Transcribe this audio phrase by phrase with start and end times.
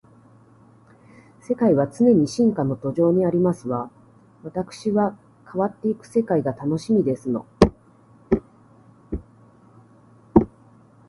[1.41, 3.91] 世界は常に進化の途上にありますわ。
[4.41, 7.45] わたくしは変わっていく世界が楽しみですの